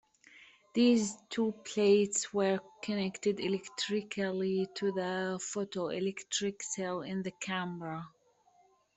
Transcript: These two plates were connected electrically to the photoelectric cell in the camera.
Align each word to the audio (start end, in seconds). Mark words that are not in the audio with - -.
These 0.73 1.15
two 1.29 1.51
plates 1.63 2.33
were 2.33 2.57
connected 2.81 3.39
electrically 3.39 4.67
to 4.73 4.91
the 4.91 5.39
photoelectric 5.39 6.63
cell 6.63 7.03
in 7.03 7.21
the 7.21 7.29
camera. 7.39 8.07